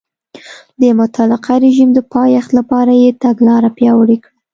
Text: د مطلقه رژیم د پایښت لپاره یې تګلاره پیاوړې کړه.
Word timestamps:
د 0.81 0.83
مطلقه 0.99 1.53
رژیم 1.65 1.89
د 1.93 1.99
پایښت 2.13 2.49
لپاره 2.59 2.93
یې 3.03 3.09
تګلاره 3.23 3.69
پیاوړې 3.77 4.17
کړه. 4.23 4.33